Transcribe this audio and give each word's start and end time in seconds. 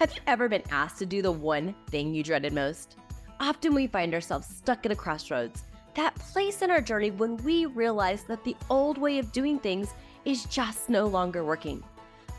Have 0.00 0.12
you 0.12 0.20
ever 0.26 0.48
been 0.48 0.64
asked 0.70 0.98
to 0.98 1.06
do 1.06 1.22
the 1.22 1.30
one 1.30 1.74
thing 1.88 2.12
you 2.12 2.24
dreaded 2.24 2.52
most? 2.52 2.96
Often 3.38 3.74
we 3.74 3.86
find 3.86 4.12
ourselves 4.12 4.48
stuck 4.48 4.84
at 4.84 4.92
a 4.92 4.96
crossroads, 4.96 5.62
that 5.94 6.16
place 6.16 6.62
in 6.62 6.70
our 6.70 6.80
journey 6.80 7.12
when 7.12 7.36
we 7.38 7.66
realize 7.66 8.24
that 8.24 8.42
the 8.42 8.56
old 8.68 8.98
way 8.98 9.20
of 9.20 9.30
doing 9.30 9.58
things 9.58 9.94
is 10.24 10.46
just 10.46 10.90
no 10.90 11.06
longer 11.06 11.44
working. 11.44 11.82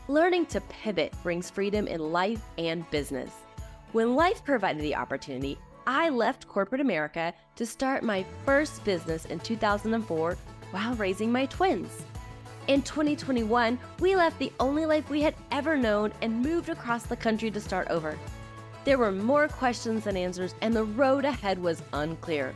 Learning 0.06 0.44
to 0.46 0.60
pivot 0.60 1.14
brings 1.22 1.48
freedom 1.48 1.88
in 1.88 2.12
life 2.12 2.42
and 2.58 2.88
business. 2.90 3.32
When 3.92 4.14
life 4.14 4.44
provided 4.44 4.82
the 4.82 4.94
opportunity, 4.94 5.58
I 5.86 6.10
left 6.10 6.46
corporate 6.46 6.82
America 6.82 7.32
to 7.56 7.64
start 7.64 8.02
my 8.02 8.24
first 8.44 8.84
business 8.84 9.24
in 9.24 9.40
2004 9.40 10.36
while 10.72 10.94
raising 10.96 11.32
my 11.32 11.46
twins. 11.46 12.02
In 12.68 12.82
2021, 12.82 13.78
we 14.00 14.16
left 14.16 14.40
the 14.40 14.52
only 14.58 14.86
life 14.86 15.08
we 15.08 15.22
had 15.22 15.36
ever 15.52 15.76
known 15.76 16.12
and 16.20 16.42
moved 16.42 16.68
across 16.68 17.04
the 17.04 17.14
country 17.14 17.48
to 17.52 17.60
start 17.60 17.86
over. 17.90 18.18
There 18.84 18.98
were 18.98 19.12
more 19.12 19.46
questions 19.46 20.02
than 20.02 20.16
answers, 20.16 20.56
and 20.62 20.74
the 20.74 20.82
road 20.82 21.24
ahead 21.24 21.62
was 21.62 21.84
unclear. 21.92 22.52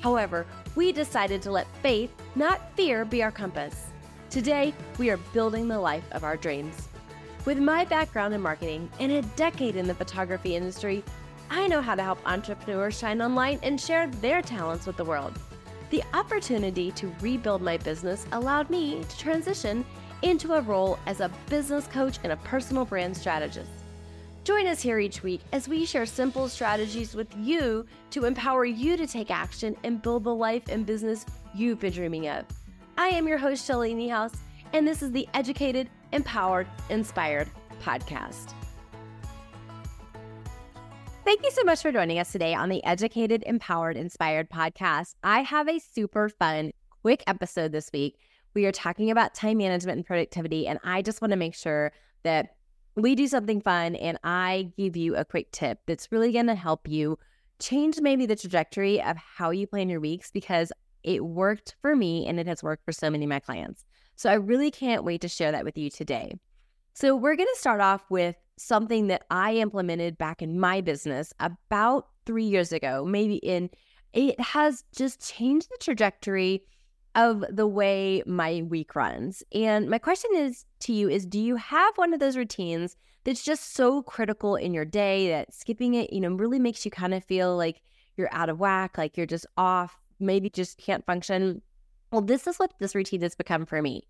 However, 0.00 0.44
we 0.74 0.90
decided 0.90 1.40
to 1.42 1.52
let 1.52 1.68
faith, 1.82 2.10
not 2.34 2.74
fear, 2.74 3.04
be 3.04 3.22
our 3.22 3.30
compass. 3.30 3.86
Today, 4.28 4.74
we 4.98 5.08
are 5.10 5.18
building 5.32 5.68
the 5.68 5.78
life 5.78 6.04
of 6.10 6.24
our 6.24 6.36
dreams. 6.36 6.88
With 7.44 7.58
my 7.58 7.84
background 7.84 8.34
in 8.34 8.40
marketing 8.40 8.90
and 8.98 9.12
a 9.12 9.22
decade 9.36 9.76
in 9.76 9.86
the 9.86 9.94
photography 9.94 10.56
industry, 10.56 11.04
I 11.48 11.68
know 11.68 11.80
how 11.80 11.94
to 11.94 12.02
help 12.02 12.18
entrepreneurs 12.26 12.98
shine 12.98 13.22
online 13.22 13.60
and 13.62 13.80
share 13.80 14.08
their 14.08 14.42
talents 14.42 14.84
with 14.84 14.96
the 14.96 15.04
world. 15.04 15.38
The 15.90 16.02
opportunity 16.12 16.90
to 16.92 17.14
rebuild 17.20 17.62
my 17.62 17.76
business 17.76 18.26
allowed 18.32 18.70
me 18.70 19.04
to 19.08 19.18
transition 19.18 19.84
into 20.22 20.54
a 20.54 20.60
role 20.60 20.98
as 21.06 21.20
a 21.20 21.30
business 21.48 21.86
coach 21.86 22.18
and 22.22 22.32
a 22.32 22.36
personal 22.38 22.84
brand 22.84 23.16
strategist. 23.16 23.70
Join 24.44 24.66
us 24.66 24.80
here 24.80 24.98
each 24.98 25.22
week 25.22 25.40
as 25.52 25.68
we 25.68 25.86
share 25.86 26.04
simple 26.04 26.48
strategies 26.48 27.14
with 27.14 27.28
you 27.38 27.86
to 28.10 28.24
empower 28.24 28.64
you 28.64 28.96
to 28.96 29.06
take 29.06 29.30
action 29.30 29.76
and 29.84 30.02
build 30.02 30.24
the 30.24 30.34
life 30.34 30.64
and 30.68 30.84
business 30.84 31.24
you've 31.54 31.80
been 31.80 31.92
dreaming 31.92 32.28
of. 32.28 32.44
I 32.98 33.08
am 33.08 33.26
your 33.26 33.38
host, 33.38 33.66
Shelly 33.66 33.94
Niehaus, 33.94 34.36
and 34.72 34.86
this 34.86 35.02
is 35.02 35.12
the 35.12 35.26
Educated, 35.34 35.88
Empowered, 36.12 36.66
Inspired 36.90 37.48
podcast. 37.82 38.52
Thank 41.24 41.42
you 41.42 41.50
so 41.52 41.62
much 41.64 41.80
for 41.80 41.90
joining 41.90 42.18
us 42.18 42.32
today 42.32 42.52
on 42.52 42.68
the 42.68 42.84
Educated, 42.84 43.44
Empowered, 43.46 43.96
Inspired 43.96 44.50
podcast. 44.50 45.14
I 45.24 45.40
have 45.40 45.70
a 45.70 45.78
super 45.78 46.28
fun, 46.28 46.72
quick 47.00 47.24
episode 47.26 47.72
this 47.72 47.88
week. 47.94 48.18
We 48.52 48.66
are 48.66 48.72
talking 48.72 49.10
about 49.10 49.32
time 49.32 49.56
management 49.56 49.96
and 49.96 50.06
productivity, 50.06 50.66
and 50.66 50.78
I 50.84 51.00
just 51.00 51.22
want 51.22 51.30
to 51.30 51.38
make 51.38 51.54
sure 51.54 51.92
that 52.24 52.56
we 52.94 53.14
do 53.14 53.26
something 53.26 53.62
fun 53.62 53.96
and 53.96 54.18
I 54.22 54.70
give 54.76 54.98
you 54.98 55.16
a 55.16 55.24
quick 55.24 55.50
tip 55.50 55.78
that's 55.86 56.12
really 56.12 56.30
going 56.30 56.48
to 56.48 56.54
help 56.54 56.86
you 56.86 57.18
change 57.58 58.02
maybe 58.02 58.26
the 58.26 58.36
trajectory 58.36 59.02
of 59.02 59.16
how 59.16 59.48
you 59.48 59.66
plan 59.66 59.88
your 59.88 60.00
weeks 60.00 60.30
because 60.30 60.72
it 61.04 61.24
worked 61.24 61.74
for 61.80 61.96
me 61.96 62.26
and 62.26 62.38
it 62.38 62.46
has 62.46 62.62
worked 62.62 62.84
for 62.84 62.92
so 62.92 63.08
many 63.08 63.24
of 63.24 63.30
my 63.30 63.40
clients. 63.40 63.86
So 64.14 64.28
I 64.28 64.34
really 64.34 64.70
can't 64.70 65.04
wait 65.04 65.22
to 65.22 65.28
share 65.28 65.52
that 65.52 65.64
with 65.64 65.78
you 65.78 65.88
today. 65.88 66.38
So 66.96 67.16
we're 67.16 67.34
going 67.34 67.48
to 67.52 67.60
start 67.60 67.80
off 67.80 68.08
with 68.08 68.36
something 68.56 69.08
that 69.08 69.24
I 69.28 69.54
implemented 69.54 70.16
back 70.16 70.40
in 70.40 70.60
my 70.60 70.80
business 70.80 71.32
about 71.40 72.06
three 72.24 72.44
years 72.44 72.72
ago, 72.72 73.04
maybe 73.04 73.36
in 73.36 73.68
it 74.12 74.38
has 74.38 74.84
just 74.94 75.20
changed 75.20 75.68
the 75.70 75.78
trajectory 75.80 76.62
of 77.16 77.44
the 77.50 77.66
way 77.66 78.22
my 78.26 78.62
week 78.62 78.94
runs. 78.94 79.42
And 79.52 79.90
my 79.90 79.98
question 79.98 80.30
is 80.36 80.66
to 80.80 80.92
you 80.92 81.08
is 81.08 81.26
do 81.26 81.40
you 81.40 81.56
have 81.56 81.96
one 81.96 82.14
of 82.14 82.20
those 82.20 82.36
routines 82.36 82.96
that's 83.24 83.42
just 83.42 83.74
so 83.74 84.00
critical 84.02 84.54
in 84.54 84.72
your 84.72 84.84
day 84.84 85.30
that 85.30 85.52
skipping 85.52 85.94
it, 85.94 86.12
you 86.12 86.20
know, 86.20 86.32
really 86.32 86.60
makes 86.60 86.84
you 86.84 86.92
kind 86.92 87.12
of 87.12 87.24
feel 87.24 87.56
like 87.56 87.82
you're 88.16 88.32
out 88.32 88.48
of 88.48 88.60
whack, 88.60 88.96
like 88.96 89.16
you're 89.16 89.26
just 89.26 89.46
off, 89.56 90.00
maybe 90.20 90.48
just 90.48 90.78
can't 90.78 91.04
function? 91.04 91.60
Well, 92.12 92.22
this 92.22 92.46
is 92.46 92.56
what 92.58 92.72
this 92.78 92.94
routine 92.94 93.22
has 93.22 93.34
become 93.34 93.66
for 93.66 93.82
me. 93.82 94.06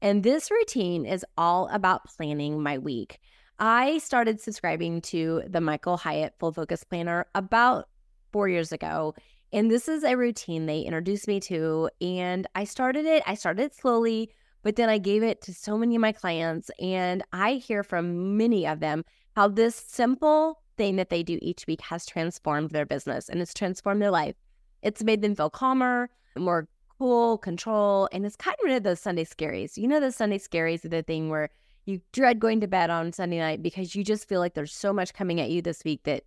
And 0.00 0.22
this 0.22 0.50
routine 0.50 1.04
is 1.04 1.24
all 1.36 1.68
about 1.68 2.04
planning 2.04 2.62
my 2.62 2.78
week. 2.78 3.18
I 3.58 3.98
started 3.98 4.40
subscribing 4.40 5.00
to 5.02 5.42
the 5.48 5.60
Michael 5.60 5.96
Hyatt 5.96 6.34
Full 6.38 6.52
Focus 6.52 6.84
Planner 6.84 7.26
about 7.34 7.88
four 8.32 8.48
years 8.48 8.70
ago. 8.70 9.14
And 9.52 9.70
this 9.70 9.88
is 9.88 10.04
a 10.04 10.16
routine 10.16 10.66
they 10.66 10.82
introduced 10.82 11.26
me 11.26 11.40
to. 11.40 11.90
And 12.00 12.46
I 12.54 12.64
started 12.64 13.06
it, 13.06 13.24
I 13.26 13.34
started 13.34 13.74
slowly, 13.74 14.30
but 14.62 14.76
then 14.76 14.88
I 14.88 14.98
gave 14.98 15.24
it 15.24 15.40
to 15.42 15.54
so 15.54 15.76
many 15.76 15.96
of 15.96 16.00
my 16.00 16.12
clients. 16.12 16.70
And 16.80 17.24
I 17.32 17.54
hear 17.54 17.82
from 17.82 18.36
many 18.36 18.68
of 18.68 18.78
them 18.78 19.04
how 19.34 19.48
this 19.48 19.74
simple 19.74 20.62
thing 20.76 20.94
that 20.96 21.10
they 21.10 21.24
do 21.24 21.40
each 21.42 21.66
week 21.66 21.80
has 21.80 22.06
transformed 22.06 22.70
their 22.70 22.86
business 22.86 23.28
and 23.28 23.40
it's 23.40 23.54
transformed 23.54 24.00
their 24.00 24.12
life. 24.12 24.36
It's 24.82 25.02
made 25.02 25.22
them 25.22 25.34
feel 25.34 25.50
calmer, 25.50 26.08
more 26.36 26.68
cool, 26.98 27.38
control, 27.38 28.08
and 28.12 28.26
it's 28.26 28.36
kind 28.36 28.56
of 28.60 28.64
rid 28.64 28.76
of 28.76 28.82
those 28.82 29.00
Sunday 29.00 29.24
scaries. 29.24 29.76
You 29.76 29.88
know, 29.88 30.00
the 30.00 30.12
Sunday 30.12 30.38
scaries 30.38 30.84
are 30.84 30.88
the 30.88 31.02
thing 31.02 31.30
where 31.30 31.50
you 31.86 32.00
dread 32.12 32.40
going 32.40 32.60
to 32.60 32.66
bed 32.66 32.90
on 32.90 33.12
Sunday 33.12 33.38
night 33.38 33.62
because 33.62 33.94
you 33.94 34.04
just 34.04 34.28
feel 34.28 34.40
like 34.40 34.54
there's 34.54 34.74
so 34.74 34.92
much 34.92 35.14
coming 35.14 35.40
at 35.40 35.50
you 35.50 35.62
this 35.62 35.82
week 35.84 36.02
that 36.04 36.24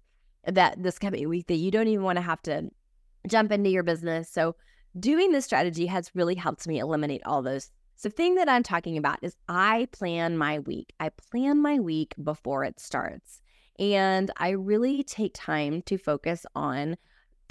that 0.48 0.82
this 0.82 0.98
coming 0.98 1.30
week 1.30 1.46
that 1.48 1.56
you 1.56 1.70
don't 1.70 1.88
even 1.88 2.04
want 2.04 2.18
to 2.18 2.22
have 2.22 2.42
to 2.42 2.70
jump 3.28 3.52
into 3.52 3.70
your 3.70 3.84
business. 3.84 4.28
So 4.28 4.56
doing 5.00 5.32
this 5.32 5.46
strategy 5.46 5.86
has 5.86 6.10
really 6.16 6.34
helped 6.34 6.68
me 6.68 6.80
eliminate 6.80 7.22
all 7.26 7.44
those. 7.44 7.70
So 7.96 8.10
the 8.10 8.16
thing 8.16 8.36
that 8.36 8.50
I'm 8.50 8.64
talking 8.64 8.98
about 8.98 9.20
is 9.22 9.36
I 9.48 9.88
plan 9.92 10.38
my 10.38 10.58
week. 10.60 10.94
I 11.00 11.10
plan 11.10 11.62
my 11.62 11.80
week 11.80 12.16
before 12.24 12.64
it 12.64 12.80
starts. 12.80 13.42
And 13.78 14.32
I 14.38 14.50
really 14.52 15.04
take 15.04 15.34
time 15.36 15.84
to 15.84 15.98
focus 16.00 16.46
on 16.56 16.98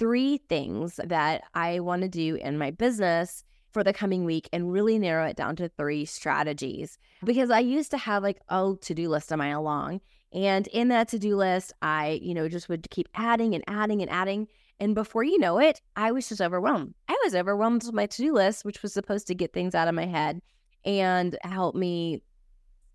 three 0.01 0.37
things 0.49 0.99
that 1.03 1.43
I 1.53 1.79
want 1.79 2.01
to 2.01 2.07
do 2.07 2.33
in 2.33 2.57
my 2.57 2.71
business 2.71 3.43
for 3.71 3.83
the 3.83 3.93
coming 3.93 4.25
week 4.25 4.49
and 4.51 4.73
really 4.73 4.97
narrow 4.97 5.27
it 5.27 5.35
down 5.35 5.55
to 5.57 5.69
three 5.69 6.05
strategies. 6.05 6.97
Because 7.23 7.51
I 7.51 7.59
used 7.59 7.91
to 7.91 7.99
have 7.99 8.23
like 8.23 8.39
a 8.49 8.73
to 8.81 8.95
do 8.95 9.09
list 9.09 9.31
a 9.31 9.37
mile 9.37 9.61
long. 9.61 10.01
And 10.33 10.65
in 10.65 10.87
that 10.87 11.07
to 11.09 11.19
do 11.19 11.35
list, 11.35 11.71
I, 11.83 12.19
you 12.19 12.33
know, 12.33 12.49
just 12.49 12.67
would 12.67 12.89
keep 12.89 13.09
adding 13.13 13.53
and 13.53 13.63
adding 13.67 14.01
and 14.01 14.09
adding. 14.09 14.47
And 14.79 14.95
before 14.95 15.23
you 15.23 15.37
know 15.37 15.59
it, 15.59 15.79
I 15.95 16.11
was 16.11 16.27
just 16.27 16.41
overwhelmed. 16.41 16.95
I 17.07 17.15
was 17.23 17.35
overwhelmed 17.35 17.83
with 17.83 17.93
my 17.93 18.07
to 18.07 18.17
do 18.23 18.33
list, 18.33 18.65
which 18.65 18.81
was 18.81 18.93
supposed 18.93 19.27
to 19.27 19.35
get 19.35 19.53
things 19.53 19.75
out 19.75 19.87
of 19.87 19.93
my 19.93 20.07
head 20.07 20.41
and 20.83 21.37
help 21.43 21.75
me 21.75 22.23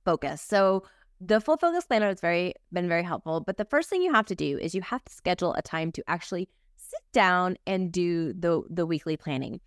focus. 0.04 0.42
So 0.42 0.82
the 1.20 1.40
full 1.40 1.56
focus 1.56 1.86
planner 1.86 2.08
has 2.08 2.20
very 2.20 2.54
been 2.72 2.88
very 2.88 3.04
helpful. 3.04 3.40
But 3.40 3.58
the 3.58 3.64
first 3.64 3.88
thing 3.88 4.02
you 4.02 4.12
have 4.12 4.26
to 4.26 4.34
do 4.34 4.58
is 4.58 4.74
you 4.74 4.82
have 4.82 5.04
to 5.04 5.12
schedule 5.12 5.54
a 5.54 5.62
time 5.62 5.92
to 5.92 6.02
actually 6.08 6.48
sit 6.88 7.02
down 7.12 7.56
and 7.66 7.92
do 7.92 8.32
the 8.32 8.62
the 8.68 8.86
weekly 8.86 9.16
planning. 9.16 9.60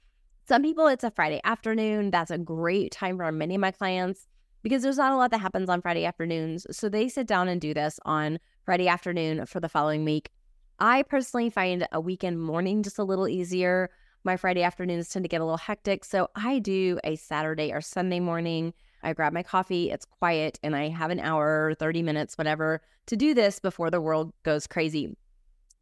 Some 0.48 0.64
people, 0.64 0.88
it's 0.88 1.04
a 1.04 1.12
Friday 1.12 1.42
afternoon. 1.44 2.10
That's 2.10 2.32
a 2.32 2.38
great 2.38 2.92
time 2.92 3.18
for 3.18 3.32
many 3.32 3.56
of 3.56 3.62
my 3.62 3.72
clients 3.72 4.26
because 4.64 4.82
there's 4.82 4.98
not 4.98 5.12
a 5.12 5.16
lot 5.16 5.32
that 5.32 5.42
happens 5.42 5.70
on 5.70 5.82
Friday 5.82 6.06
afternoons. 6.06 6.66
So 6.72 6.90
they 6.90 7.08
sit 7.08 7.28
down 7.28 7.48
and 7.48 7.62
do 7.62 7.74
this 7.74 8.00
on 8.04 8.40
Friday 8.66 8.88
afternoon 8.88 9.46
for 9.46 9.60
the 9.60 9.70
following 9.70 10.04
week. 10.04 10.32
I 10.80 11.04
personally 11.04 11.50
find 11.50 11.88
a 11.92 12.02
weekend 12.02 12.42
morning 12.42 12.84
just 12.84 13.00
a 13.00 13.04
little 13.04 13.28
easier. 13.28 13.90
My 14.24 14.38
Friday 14.38 14.64
afternoons 14.64 15.10
tend 15.10 15.24
to 15.24 15.30
get 15.30 15.42
a 15.42 15.46
little 15.46 15.58
hectic. 15.58 16.04
So 16.04 16.30
I 16.36 16.60
do 16.60 17.00
a 17.04 17.16
Saturday 17.16 17.72
or 17.72 17.82
Sunday 17.82 18.20
morning. 18.20 18.74
I 19.04 19.14
grab 19.14 19.34
my 19.34 19.44
coffee, 19.44 19.92
it's 19.92 20.06
quiet, 20.06 20.60
and 20.62 20.76
I 20.76 20.90
have 20.90 21.10
an 21.10 21.20
hour, 21.20 21.74
30 21.80 22.02
minutes, 22.02 22.38
whatever, 22.38 22.82
to 23.06 23.16
do 23.16 23.34
this 23.34 23.60
before 23.60 23.90
the 23.90 24.02
world 24.02 24.34
goes 24.44 24.68
crazy. 24.68 25.16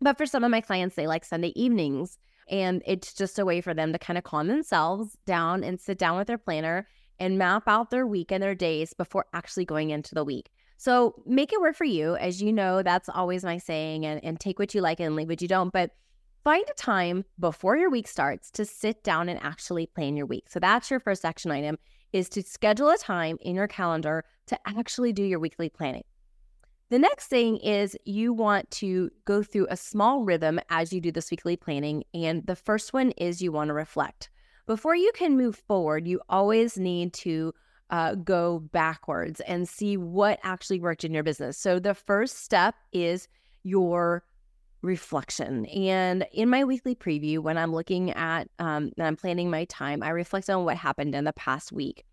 But 0.02 0.18
for 0.18 0.26
some 0.26 0.44
of 0.44 0.52
my 0.52 0.62
clients, 0.62 0.96
they 0.96 1.08
like 1.08 1.26
Sunday 1.26 1.54
evenings. 1.56 2.18
And 2.50 2.82
it's 2.86 3.14
just 3.14 3.40
a 3.40 3.46
way 3.46 3.62
for 3.62 3.74
them 3.74 3.92
to 3.92 4.00
kind 4.00 4.18
of 4.18 4.24
calm 4.24 4.48
themselves 4.48 5.18
down 5.26 5.64
and 5.64 5.80
sit 5.80 5.98
down 5.98 6.18
with 6.18 6.28
their 6.28 6.38
planner 6.38 6.88
and 7.20 7.38
map 7.38 7.64
out 7.68 7.90
their 7.90 8.08
week 8.08 8.32
and 8.32 8.42
their 8.42 8.56
days 8.56 8.94
before 8.94 9.26
actually 9.34 9.66
going 9.66 9.90
into 9.90 10.16
the 10.16 10.24
week. 10.24 10.50
So 10.78 11.24
make 11.26 11.52
it 11.52 11.60
work 11.60 11.76
for 11.76 11.86
you. 11.86 12.16
As 12.16 12.42
you 12.42 12.54
know, 12.54 12.84
that's 12.84 13.10
always 13.10 13.44
my 13.44 13.58
saying, 13.58 14.06
and, 14.06 14.24
and 14.24 14.40
take 14.40 14.60
what 14.60 14.76
you 14.76 14.82
like 14.82 15.00
and 15.00 15.16
leave 15.16 15.28
what 15.28 15.42
you 15.42 15.48
don't. 15.48 15.74
But 15.74 15.92
find 16.44 16.64
a 16.70 16.74
time 16.76 17.26
before 17.40 17.76
your 17.76 17.90
week 17.90 18.08
starts 18.08 18.52
to 18.52 18.64
sit 18.64 19.04
down 19.04 19.28
and 19.28 19.42
actually 19.44 19.88
plan 19.88 20.16
your 20.16 20.28
week. 20.28 20.46
So 20.48 20.60
that's 20.60 20.90
your 20.92 21.00
first 21.00 21.26
action 21.26 21.52
item 21.52 21.78
is 22.14 22.30
to 22.30 22.44
schedule 22.44 22.90
a 22.90 22.98
time 22.98 23.38
in 23.42 23.56
your 23.56 23.68
calendar 23.68 24.24
to 24.48 24.58
actually 24.66 25.12
do 25.12 25.24
your 25.24 25.40
weekly 25.40 25.68
planning. 25.70 26.04
The 26.90 27.00
next 27.00 27.28
thing 27.28 27.58
is 27.58 27.98
you 28.06 28.32
want 28.32 28.72
to 28.72 29.10
go 29.26 29.44
through 29.44 29.68
a 29.70 29.76
small 29.76 30.24
rhythm 30.24 30.58
as 30.70 30.94
you 30.94 31.02
do 31.02 31.12
this 31.12 31.30
weekly 31.30 31.58
planning. 31.58 32.06
And 32.14 32.48
the 32.48 32.56
first 32.56 32.94
one 32.94 33.12
is 33.12 33.42
you 33.42 33.52
want 33.52 33.68
to 33.68 33.74
reflect. 33.74 34.30
Before 34.68 34.96
you 34.96 35.12
can 35.14 35.36
move 35.36 35.58
forward, 35.58 36.08
you 36.08 36.22
always 36.30 36.78
need 36.78 37.14
to 37.16 37.54
uh, 37.90 38.16
go 38.16 38.60
backwards 38.72 39.42
and 39.42 39.68
see 39.68 39.98
what 39.98 40.40
actually 40.44 40.80
worked 40.80 41.04
in 41.04 41.14
your 41.14 41.24
business. 41.24 41.58
So 41.58 41.80
the 41.80 41.94
first 41.94 42.44
step 42.44 42.76
is 42.94 43.28
your 43.64 44.24
reflection. 44.82 45.66
And 45.66 46.26
in 46.32 46.50
my 46.50 46.64
weekly 46.64 46.96
preview, 46.96 47.40
when 47.40 47.58
I'm 47.58 47.74
looking 47.74 48.12
at, 48.12 48.50
um, 48.60 48.92
I'm 48.98 49.18
planning 49.18 49.50
my 49.50 49.66
time, 49.66 50.04
I 50.04 50.10
reflect 50.10 50.50
on 50.50 50.64
what 50.64 50.78
happened 50.78 51.16
in 51.16 51.26
the 51.26 51.34
past 51.34 51.74
week. 51.74 52.06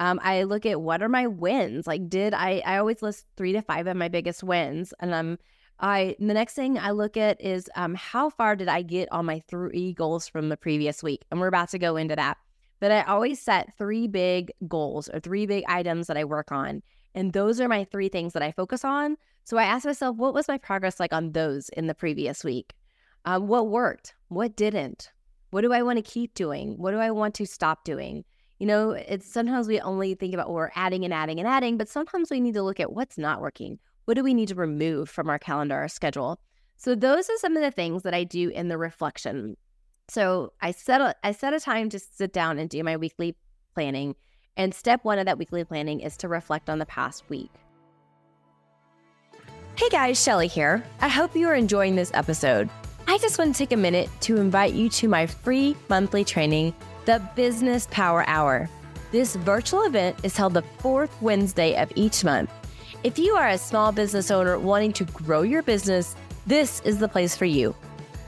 Um, 0.00 0.18
I 0.22 0.42
look 0.42 0.66
at 0.66 0.80
what 0.80 1.02
are 1.02 1.08
my 1.08 1.28
wins. 1.28 1.86
Like, 1.86 2.08
did 2.08 2.34
I? 2.34 2.62
I 2.66 2.78
always 2.78 3.02
list 3.02 3.26
three 3.36 3.52
to 3.52 3.62
five 3.62 3.86
of 3.86 3.96
my 3.96 4.08
biggest 4.08 4.42
wins, 4.42 4.92
and 5.00 5.14
I'm. 5.14 5.30
um, 5.32 5.38
I 5.82 6.14
the 6.18 6.34
next 6.34 6.54
thing 6.54 6.78
I 6.78 6.90
look 6.90 7.16
at 7.16 7.40
is 7.40 7.70
um, 7.74 7.94
how 7.94 8.28
far 8.28 8.54
did 8.54 8.68
I 8.68 8.82
get 8.82 9.10
on 9.12 9.24
my 9.24 9.40
three 9.48 9.94
goals 9.94 10.28
from 10.28 10.50
the 10.50 10.56
previous 10.56 11.02
week, 11.02 11.24
and 11.30 11.40
we're 11.40 11.46
about 11.46 11.70
to 11.70 11.78
go 11.78 11.96
into 11.96 12.14
that. 12.16 12.36
But 12.80 12.92
I 12.92 13.02
always 13.02 13.40
set 13.40 13.76
three 13.78 14.06
big 14.06 14.52
goals 14.68 15.08
or 15.08 15.20
three 15.20 15.46
big 15.46 15.64
items 15.68 16.06
that 16.08 16.18
I 16.18 16.24
work 16.24 16.52
on, 16.52 16.82
and 17.14 17.32
those 17.32 17.60
are 17.60 17.68
my 17.68 17.84
three 17.84 18.10
things 18.10 18.34
that 18.34 18.42
I 18.42 18.52
focus 18.52 18.84
on. 18.84 19.16
So 19.44 19.56
I 19.56 19.64
ask 19.64 19.86
myself, 19.86 20.16
what 20.16 20.34
was 20.34 20.48
my 20.48 20.58
progress 20.58 21.00
like 21.00 21.14
on 21.14 21.32
those 21.32 21.70
in 21.70 21.86
the 21.86 21.94
previous 21.94 22.44
week? 22.44 22.74
Um, 23.24 23.48
what 23.48 23.68
worked? 23.68 24.14
What 24.28 24.56
didn't? 24.56 25.12
What 25.50 25.62
do 25.62 25.72
I 25.72 25.82
want 25.82 25.96
to 25.96 26.02
keep 26.02 26.34
doing? 26.34 26.76
What 26.76 26.90
do 26.92 26.98
I 26.98 27.10
want 27.10 27.34
to 27.36 27.46
stop 27.46 27.84
doing? 27.84 28.24
You 28.60 28.66
know, 28.66 28.90
it's 28.90 29.26
sometimes 29.26 29.68
we 29.68 29.80
only 29.80 30.14
think 30.14 30.34
about 30.34 30.48
well, 30.48 30.56
we're 30.56 30.70
adding 30.74 31.02
and 31.06 31.14
adding 31.14 31.38
and 31.38 31.48
adding, 31.48 31.78
but 31.78 31.88
sometimes 31.88 32.30
we 32.30 32.40
need 32.40 32.52
to 32.54 32.62
look 32.62 32.78
at 32.78 32.92
what's 32.92 33.16
not 33.16 33.40
working. 33.40 33.78
What 34.04 34.14
do 34.14 34.22
we 34.22 34.34
need 34.34 34.48
to 34.48 34.54
remove 34.54 35.08
from 35.08 35.30
our 35.30 35.38
calendar, 35.38 35.76
our 35.76 35.88
schedule? 35.88 36.38
So 36.76 36.94
those 36.94 37.30
are 37.30 37.38
some 37.38 37.56
of 37.56 37.62
the 37.62 37.70
things 37.70 38.02
that 38.02 38.12
I 38.12 38.24
do 38.24 38.50
in 38.50 38.68
the 38.68 38.76
reflection. 38.76 39.56
So 40.08 40.52
I 40.60 40.72
set 40.72 41.00
a, 41.00 41.14
I 41.24 41.32
set 41.32 41.54
a 41.54 41.60
time 41.60 41.88
to 41.88 41.98
sit 41.98 42.34
down 42.34 42.58
and 42.58 42.68
do 42.68 42.84
my 42.84 42.98
weekly 42.98 43.34
planning. 43.72 44.14
And 44.58 44.74
step 44.74 45.04
one 45.04 45.18
of 45.18 45.24
that 45.24 45.38
weekly 45.38 45.64
planning 45.64 46.00
is 46.00 46.18
to 46.18 46.28
reflect 46.28 46.68
on 46.68 46.78
the 46.78 46.86
past 46.86 47.24
week. 47.30 47.50
Hey 49.76 49.88
guys, 49.88 50.22
Shelly 50.22 50.48
here. 50.48 50.84
I 51.00 51.08
hope 51.08 51.34
you 51.34 51.48
are 51.48 51.54
enjoying 51.54 51.96
this 51.96 52.10
episode. 52.12 52.68
I 53.08 53.16
just 53.16 53.38
want 53.38 53.54
to 53.54 53.58
take 53.58 53.72
a 53.72 53.76
minute 53.76 54.10
to 54.20 54.36
invite 54.36 54.74
you 54.74 54.90
to 54.90 55.08
my 55.08 55.26
free 55.26 55.76
monthly 55.88 56.24
training, 56.24 56.74
the 57.10 57.18
Business 57.34 57.88
Power 57.90 58.22
Hour. 58.28 58.70
This 59.10 59.34
virtual 59.34 59.82
event 59.82 60.16
is 60.22 60.36
held 60.36 60.54
the 60.54 60.62
fourth 60.78 61.10
Wednesday 61.20 61.74
of 61.74 61.90
each 61.96 62.22
month. 62.22 62.52
If 63.02 63.18
you 63.18 63.34
are 63.34 63.48
a 63.48 63.58
small 63.58 63.90
business 63.90 64.30
owner 64.30 64.56
wanting 64.60 64.92
to 64.92 65.04
grow 65.06 65.42
your 65.42 65.64
business, 65.64 66.14
this 66.46 66.78
is 66.82 67.00
the 67.00 67.08
place 67.08 67.34
for 67.34 67.46
you. 67.46 67.74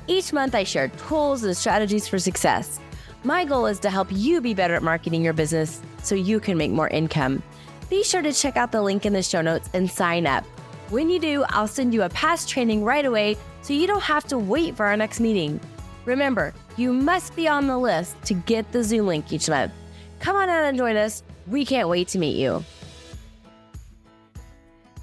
Each 0.09 0.33
month, 0.33 0.57
I 0.57 0.65
share 0.65 0.89
tools 0.89 1.45
and 1.45 1.57
strategies 1.57 2.09
for 2.09 2.19
success. 2.19 2.81
My 3.23 3.45
goal 3.45 3.67
is 3.67 3.79
to 3.79 3.89
help 3.89 4.09
you 4.11 4.41
be 4.41 4.53
better 4.53 4.75
at 4.75 4.83
marketing 4.83 5.23
your 5.23 5.33
business 5.33 5.81
so 6.03 6.17
you 6.17 6.41
can 6.41 6.59
make 6.59 6.73
more 6.73 6.89
income. 6.89 7.41
Be 7.89 8.03
sure 8.03 8.21
to 8.21 8.33
check 8.33 8.57
out 8.57 8.73
the 8.73 8.83
link 8.83 9.07
in 9.07 9.13
the 9.13 9.23
show 9.23 9.43
notes 9.43 9.71
and 9.75 9.89
sign 9.89 10.27
up. 10.27 10.45
When 10.91 11.09
you 11.09 11.21
do, 11.21 11.45
I'll 11.51 11.69
send 11.69 11.95
you 11.95 12.03
a 12.03 12.09
past 12.09 12.49
training 12.49 12.83
right 12.83 13.07
away 13.07 13.37
so 13.61 13.75
you 13.75 13.87
don't 13.87 14.03
have 14.03 14.25
to 14.25 14.39
wait 14.39 14.77
for 14.77 14.87
our 14.87 14.97
next 14.97 15.21
meeting. 15.21 15.61
Remember, 16.05 16.53
you 16.77 16.93
must 16.93 17.37
be 17.37 17.47
on 17.47 17.69
the 17.69 17.79
list 17.79 18.21
to 18.25 18.35
get 18.35 18.71
the 18.73 18.83
Zoom 18.83 19.07
link 19.07 19.33
each 19.33 19.49
month. 19.49 19.73
Come 20.19 20.37
on 20.37 20.49
out 20.49 20.65
and 20.65 20.77
join 20.77 20.97
us. 20.97 21.23
We 21.47 21.65
can't 21.65 21.89
wait 21.89 22.09
to 22.09 22.19
meet 22.19 22.37
you. 22.37 22.65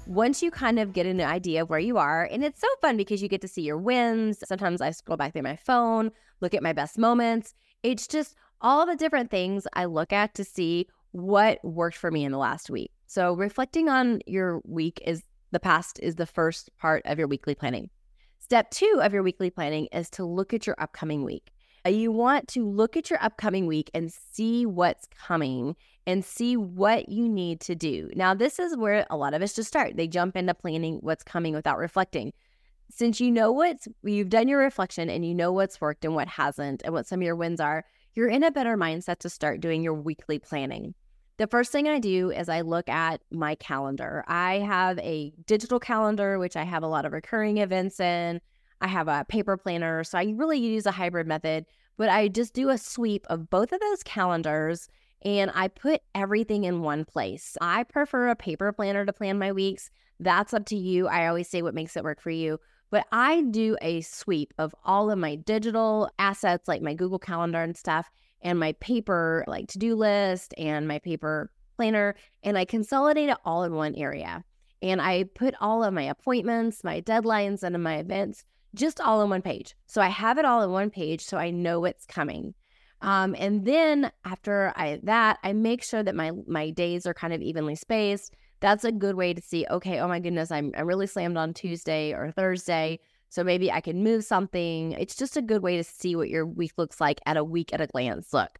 Once 0.06 0.42
you 0.42 0.50
kind 0.50 0.78
of 0.78 0.92
get 0.92 1.06
an 1.06 1.20
idea 1.20 1.62
of 1.62 1.70
where 1.70 1.78
you 1.78 1.96
are, 1.96 2.24
and 2.24 2.44
it's 2.44 2.60
so 2.60 2.68
fun 2.82 2.96
because 2.96 3.22
you 3.22 3.28
get 3.28 3.40
to 3.40 3.48
see 3.48 3.62
your 3.62 3.78
wins. 3.78 4.42
Sometimes 4.44 4.80
I 4.80 4.90
scroll 4.90 5.16
back 5.16 5.32
through 5.32 5.42
my 5.42 5.56
phone, 5.56 6.10
look 6.40 6.52
at 6.52 6.62
my 6.62 6.72
best 6.72 6.98
moments. 6.98 7.54
It's 7.82 8.06
just 8.06 8.34
all 8.60 8.84
the 8.84 8.96
different 8.96 9.30
things 9.30 9.66
I 9.72 9.84
look 9.86 10.12
at 10.12 10.34
to 10.34 10.44
see 10.44 10.88
what 11.12 11.64
worked 11.64 11.96
for 11.96 12.10
me 12.10 12.24
in 12.24 12.32
the 12.32 12.38
last 12.38 12.70
week. 12.70 12.90
So, 13.06 13.34
reflecting 13.34 13.88
on 13.88 14.20
your 14.26 14.60
week 14.64 15.00
is 15.06 15.22
the 15.50 15.60
past 15.60 15.98
is 16.02 16.16
the 16.16 16.26
first 16.26 16.70
part 16.76 17.02
of 17.06 17.18
your 17.18 17.28
weekly 17.28 17.54
planning. 17.54 17.90
Step 18.50 18.68
two 18.72 18.98
of 19.00 19.12
your 19.12 19.22
weekly 19.22 19.48
planning 19.48 19.86
is 19.92 20.10
to 20.10 20.24
look 20.24 20.52
at 20.52 20.66
your 20.66 20.74
upcoming 20.80 21.22
week. 21.22 21.52
Uh, 21.86 21.90
you 21.90 22.10
want 22.10 22.48
to 22.48 22.68
look 22.68 22.96
at 22.96 23.08
your 23.08 23.22
upcoming 23.22 23.64
week 23.64 23.88
and 23.94 24.12
see 24.12 24.66
what's 24.66 25.06
coming 25.16 25.76
and 26.04 26.24
see 26.24 26.56
what 26.56 27.08
you 27.08 27.28
need 27.28 27.60
to 27.60 27.76
do. 27.76 28.10
Now, 28.16 28.34
this 28.34 28.58
is 28.58 28.76
where 28.76 29.06
a 29.08 29.16
lot 29.16 29.34
of 29.34 29.42
us 29.42 29.54
just 29.54 29.68
start. 29.68 29.96
They 29.96 30.08
jump 30.08 30.36
into 30.36 30.52
planning 30.52 30.98
what's 31.00 31.22
coming 31.22 31.54
without 31.54 31.78
reflecting. 31.78 32.32
Since 32.90 33.20
you 33.20 33.30
know 33.30 33.52
what's, 33.52 33.86
you've 34.02 34.30
done 34.30 34.48
your 34.48 34.58
reflection 34.58 35.08
and 35.08 35.24
you 35.24 35.32
know 35.32 35.52
what's 35.52 35.80
worked 35.80 36.04
and 36.04 36.16
what 36.16 36.26
hasn't 36.26 36.82
and 36.84 36.92
what 36.92 37.06
some 37.06 37.20
of 37.20 37.24
your 37.24 37.36
wins 37.36 37.60
are, 37.60 37.84
you're 38.14 38.26
in 38.26 38.42
a 38.42 38.50
better 38.50 38.76
mindset 38.76 39.20
to 39.20 39.30
start 39.30 39.60
doing 39.60 39.80
your 39.80 39.94
weekly 39.94 40.40
planning. 40.40 40.96
The 41.40 41.46
first 41.46 41.72
thing 41.72 41.88
I 41.88 41.98
do 42.00 42.30
is 42.30 42.50
I 42.50 42.60
look 42.60 42.86
at 42.90 43.22
my 43.30 43.54
calendar. 43.54 44.24
I 44.28 44.58
have 44.58 44.98
a 44.98 45.32
digital 45.46 45.80
calendar, 45.80 46.38
which 46.38 46.54
I 46.54 46.64
have 46.64 46.82
a 46.82 46.86
lot 46.86 47.06
of 47.06 47.14
recurring 47.14 47.56
events 47.56 47.98
in. 47.98 48.42
I 48.82 48.88
have 48.88 49.08
a 49.08 49.24
paper 49.26 49.56
planner. 49.56 50.04
So 50.04 50.18
I 50.18 50.34
really 50.36 50.58
use 50.58 50.84
a 50.84 50.90
hybrid 50.90 51.26
method, 51.26 51.64
but 51.96 52.10
I 52.10 52.28
just 52.28 52.52
do 52.52 52.68
a 52.68 52.76
sweep 52.76 53.26
of 53.30 53.48
both 53.48 53.72
of 53.72 53.80
those 53.80 54.02
calendars 54.02 54.86
and 55.22 55.50
I 55.54 55.68
put 55.68 56.02
everything 56.14 56.64
in 56.64 56.82
one 56.82 57.06
place. 57.06 57.56
I 57.58 57.84
prefer 57.84 58.28
a 58.28 58.36
paper 58.36 58.70
planner 58.70 59.06
to 59.06 59.12
plan 59.14 59.38
my 59.38 59.50
weeks. 59.50 59.90
That's 60.18 60.52
up 60.52 60.66
to 60.66 60.76
you. 60.76 61.08
I 61.08 61.26
always 61.26 61.48
say 61.48 61.62
what 61.62 61.74
makes 61.74 61.96
it 61.96 62.04
work 62.04 62.20
for 62.20 62.28
you. 62.28 62.60
But 62.90 63.06
I 63.12 63.40
do 63.40 63.78
a 63.80 64.02
sweep 64.02 64.52
of 64.58 64.74
all 64.84 65.10
of 65.10 65.18
my 65.18 65.36
digital 65.36 66.10
assets, 66.18 66.68
like 66.68 66.82
my 66.82 66.92
Google 66.92 67.18
Calendar 67.18 67.62
and 67.62 67.74
stuff, 67.74 68.10
and 68.42 68.58
my 68.58 68.72
paper 68.72 69.44
like 69.46 69.68
to-do 69.68 69.94
list 69.94 70.54
and 70.58 70.88
my 70.88 70.98
paper 70.98 71.50
planner 71.76 72.14
and 72.42 72.58
I 72.58 72.64
consolidate 72.64 73.28
it 73.28 73.38
all 73.44 73.64
in 73.64 73.74
one 73.74 73.94
area. 73.94 74.44
And 74.82 75.00
I 75.00 75.24
put 75.24 75.54
all 75.60 75.84
of 75.84 75.92
my 75.92 76.04
appointments, 76.04 76.84
my 76.84 77.00
deadlines, 77.00 77.62
and 77.62 77.82
my 77.82 77.98
events 77.98 78.44
just 78.74 79.00
all 79.00 79.22
in 79.22 79.30
one 79.30 79.42
page. 79.42 79.74
So 79.86 80.00
I 80.00 80.08
have 80.08 80.38
it 80.38 80.44
all 80.44 80.62
in 80.62 80.70
one 80.70 80.90
page 80.90 81.22
so 81.22 81.36
I 81.36 81.50
know 81.50 81.80
what's 81.80 82.06
coming. 82.06 82.54
Um, 83.02 83.34
and 83.38 83.64
then 83.64 84.12
after 84.24 84.72
I 84.76 85.00
that, 85.04 85.38
I 85.42 85.52
make 85.52 85.82
sure 85.82 86.02
that 86.02 86.14
my 86.14 86.32
my 86.46 86.70
days 86.70 87.06
are 87.06 87.14
kind 87.14 87.32
of 87.32 87.40
evenly 87.40 87.74
spaced. 87.74 88.34
That's 88.60 88.84
a 88.84 88.92
good 88.92 89.14
way 89.14 89.32
to 89.32 89.40
see, 89.40 89.66
okay, 89.70 90.00
oh 90.00 90.08
my 90.08 90.20
goodness, 90.20 90.50
I'm, 90.50 90.72
I'm 90.76 90.86
really 90.86 91.06
slammed 91.06 91.38
on 91.38 91.54
Tuesday 91.54 92.12
or 92.12 92.30
Thursday. 92.30 93.00
So 93.30 93.44
maybe 93.44 93.70
I 93.70 93.80
can 93.80 94.02
move 94.02 94.24
something. 94.24 94.92
It's 94.92 95.16
just 95.16 95.36
a 95.36 95.42
good 95.42 95.62
way 95.62 95.76
to 95.76 95.84
see 95.84 96.16
what 96.16 96.28
your 96.28 96.44
week 96.44 96.72
looks 96.76 97.00
like 97.00 97.20
at 97.26 97.36
a 97.36 97.44
week 97.44 97.72
at 97.72 97.80
a 97.80 97.86
glance 97.86 98.32
look. 98.32 98.58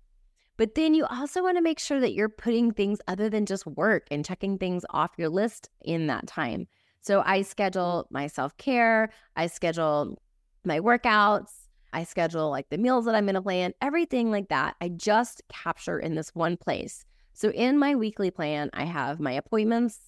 But 0.56 0.74
then 0.74 0.94
you 0.94 1.06
also 1.06 1.42
want 1.42 1.56
to 1.56 1.62
make 1.62 1.78
sure 1.78 2.00
that 2.00 2.12
you're 2.12 2.28
putting 2.28 2.70
things 2.70 3.00
other 3.08 3.28
than 3.28 3.46
just 3.46 3.66
work 3.66 4.06
and 4.10 4.24
checking 4.24 4.58
things 4.58 4.84
off 4.90 5.10
your 5.18 5.28
list 5.28 5.70
in 5.80 6.06
that 6.06 6.26
time. 6.26 6.68
So 7.00 7.22
I 7.24 7.40
mm. 7.40 7.46
schedule 7.46 8.06
my 8.10 8.26
self 8.26 8.56
care, 8.58 9.10
I 9.36 9.48
schedule 9.48 10.18
my 10.64 10.78
workouts, 10.78 11.50
I 11.92 12.04
schedule 12.04 12.50
like 12.50 12.68
the 12.68 12.78
meals 12.78 13.06
that 13.06 13.14
I'm 13.14 13.24
going 13.24 13.34
to 13.34 13.42
plan, 13.42 13.72
everything 13.80 14.30
like 14.30 14.48
that. 14.50 14.76
I 14.80 14.90
just 14.90 15.42
capture 15.48 15.98
in 15.98 16.14
this 16.14 16.34
one 16.34 16.56
place. 16.56 17.04
So 17.32 17.50
in 17.50 17.78
my 17.78 17.94
weekly 17.94 18.30
plan, 18.30 18.70
I 18.72 18.84
have 18.84 19.18
my 19.18 19.32
appointments, 19.32 19.98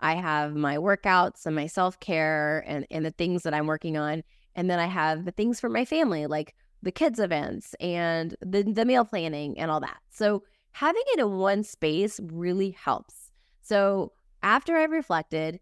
I 0.00 0.14
have 0.14 0.54
my 0.54 0.76
workouts 0.76 1.46
and 1.46 1.54
my 1.54 1.66
self 1.66 2.00
care 2.00 2.64
and, 2.66 2.86
and 2.90 3.04
the 3.04 3.10
things 3.10 3.42
that 3.42 3.54
I'm 3.54 3.66
working 3.66 3.96
on. 3.96 4.22
And 4.54 4.68
then 4.70 4.78
I 4.78 4.86
have 4.86 5.24
the 5.24 5.30
things 5.30 5.60
for 5.60 5.68
my 5.68 5.84
family, 5.84 6.26
like 6.26 6.54
the 6.82 6.92
kids' 6.92 7.18
events 7.18 7.74
and 7.80 8.34
the, 8.40 8.62
the 8.62 8.84
meal 8.84 9.04
planning 9.04 9.58
and 9.58 9.70
all 9.70 9.80
that. 9.80 9.98
So 10.10 10.42
having 10.72 11.02
it 11.08 11.20
in 11.20 11.36
one 11.36 11.62
space 11.62 12.18
really 12.22 12.70
helps. 12.70 13.30
So 13.62 14.12
after 14.42 14.76
I've 14.76 14.90
reflected 14.90 15.60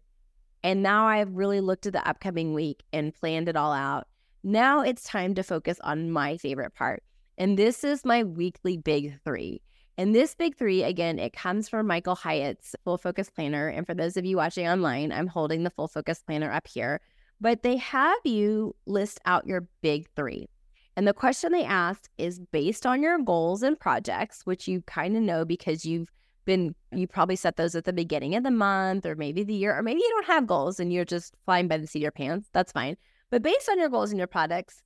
and 0.63 0.81
now 0.81 1.07
I've 1.07 1.35
really 1.35 1.61
looked 1.61 1.85
at 1.85 1.93
the 1.93 2.07
upcoming 2.07 2.53
week 2.53 2.83
and 2.91 3.13
planned 3.13 3.49
it 3.49 3.55
all 3.55 3.73
out, 3.73 4.07
now 4.43 4.81
it's 4.81 5.03
time 5.03 5.35
to 5.35 5.43
focus 5.43 5.79
on 5.83 6.11
my 6.11 6.37
favorite 6.37 6.73
part. 6.73 7.03
And 7.37 7.57
this 7.57 7.83
is 7.83 8.05
my 8.05 8.23
weekly 8.23 8.77
big 8.77 9.19
three. 9.23 9.61
And 9.99 10.15
this 10.15 10.33
big 10.33 10.55
three, 10.55 10.81
again, 10.83 11.19
it 11.19 11.33
comes 11.33 11.67
from 11.67 11.85
Michael 11.85 12.15
Hyatt's 12.15 12.73
Full 12.85 12.97
Focus 12.97 13.29
Planner. 13.29 13.67
And 13.67 13.85
for 13.85 13.93
those 13.93 14.15
of 14.15 14.23
you 14.23 14.37
watching 14.37 14.65
online, 14.65 15.11
I'm 15.11 15.27
holding 15.27 15.63
the 15.63 15.69
Full 15.69 15.89
Focus 15.89 16.23
Planner 16.25 16.49
up 16.49 16.69
here. 16.69 17.01
But 17.41 17.63
they 17.63 17.75
have 17.75 18.17
you 18.23 18.77
list 18.85 19.19
out 19.25 19.45
your 19.45 19.67
big 19.81 20.07
three. 20.15 20.47
And 20.95 21.05
the 21.05 21.13
question 21.13 21.51
they 21.51 21.65
ask 21.65 22.09
is 22.17 22.39
based 22.39 22.85
on 22.85 23.03
your 23.03 23.19
goals 23.19 23.61
and 23.61 23.77
projects, 23.77 24.45
which 24.45 24.69
you 24.69 24.83
kind 24.83 25.17
of 25.17 25.21
know 25.21 25.43
because 25.43 25.83
you've 25.83 26.07
been, 26.45 26.75
you 26.93 27.05
probably 27.05 27.35
set 27.35 27.57
those 27.57 27.75
at 27.75 27.83
the 27.83 27.91
beginning 27.91 28.35
of 28.35 28.43
the 28.43 28.51
month 28.51 29.05
or 29.05 29.17
maybe 29.17 29.43
the 29.43 29.53
year, 29.53 29.77
or 29.77 29.83
maybe 29.83 29.99
you 29.99 30.09
don't 30.11 30.27
have 30.27 30.47
goals 30.47 30.79
and 30.79 30.93
you're 30.93 31.03
just 31.03 31.35
flying 31.43 31.67
by 31.67 31.75
the 31.75 31.87
seat 31.87 31.99
of 31.99 32.03
your 32.03 32.11
pants. 32.13 32.47
That's 32.53 32.71
fine. 32.71 32.95
But 33.31 33.43
based 33.43 33.67
on 33.67 33.77
your 33.77 33.89
goals 33.89 34.11
and 34.11 34.17
your 34.17 34.27
products, 34.27 34.81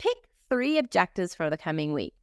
pick 0.00 0.16
three 0.48 0.76
objectives 0.76 1.36
for 1.36 1.50
the 1.50 1.56
coming 1.56 1.92
week. 1.92 2.14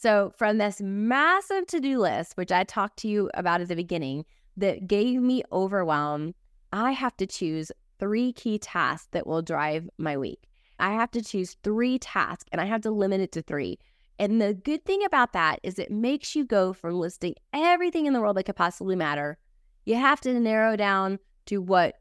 So, 0.00 0.32
from 0.36 0.58
this 0.58 0.80
massive 0.80 1.66
to 1.66 1.80
do 1.80 1.98
list, 1.98 2.36
which 2.36 2.52
I 2.52 2.62
talked 2.62 2.98
to 2.98 3.08
you 3.08 3.30
about 3.34 3.60
at 3.60 3.66
the 3.66 3.74
beginning, 3.74 4.24
that 4.56 4.86
gave 4.86 5.20
me 5.20 5.42
overwhelm, 5.50 6.36
I 6.72 6.92
have 6.92 7.16
to 7.16 7.26
choose 7.26 7.72
three 7.98 8.32
key 8.32 8.60
tasks 8.60 9.08
that 9.10 9.26
will 9.26 9.42
drive 9.42 9.90
my 9.98 10.16
week. 10.16 10.48
I 10.78 10.92
have 10.92 11.10
to 11.10 11.22
choose 11.22 11.56
three 11.64 11.98
tasks 11.98 12.48
and 12.52 12.60
I 12.60 12.66
have 12.66 12.82
to 12.82 12.92
limit 12.92 13.20
it 13.20 13.32
to 13.32 13.42
three. 13.42 13.80
And 14.20 14.40
the 14.40 14.54
good 14.54 14.84
thing 14.84 15.02
about 15.04 15.32
that 15.32 15.58
is 15.64 15.80
it 15.80 15.90
makes 15.90 16.36
you 16.36 16.44
go 16.44 16.72
from 16.72 16.94
listing 16.94 17.34
everything 17.52 18.06
in 18.06 18.12
the 18.12 18.20
world 18.20 18.36
that 18.36 18.44
could 18.44 18.54
possibly 18.54 18.94
matter. 18.94 19.36
You 19.84 19.96
have 19.96 20.20
to 20.20 20.38
narrow 20.38 20.76
down 20.76 21.18
to 21.46 21.60
what 21.60 21.96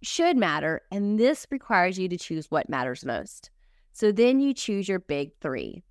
should 0.00 0.38
matter. 0.38 0.80
And 0.90 1.20
this 1.20 1.46
requires 1.50 1.98
you 1.98 2.08
to 2.08 2.16
choose 2.16 2.50
what 2.50 2.70
matters 2.70 3.04
most. 3.04 3.50
So 3.92 4.10
then 4.10 4.40
you 4.40 4.54
choose 4.54 4.88
your 4.88 5.00
big 5.00 5.32
three. 5.42 5.82